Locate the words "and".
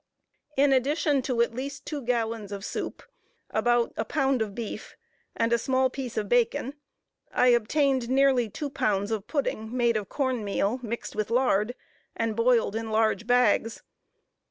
5.35-5.53, 12.15-12.35